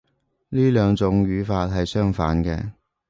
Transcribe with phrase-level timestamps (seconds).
[0.49, 2.71] 呢兩種語法係相反嘅